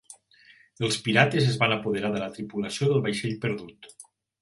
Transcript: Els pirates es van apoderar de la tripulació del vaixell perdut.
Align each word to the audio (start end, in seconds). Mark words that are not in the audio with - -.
Els 0.87 0.97
pirates 1.09 1.51
es 1.53 1.61
van 1.65 1.77
apoderar 1.77 2.13
de 2.17 2.25
la 2.25 2.33
tripulació 2.41 2.91
del 2.93 3.07
vaixell 3.09 3.41
perdut. 3.49 3.93